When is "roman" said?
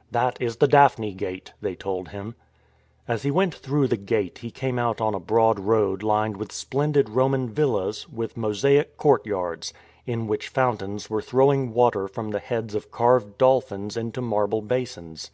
7.08-7.48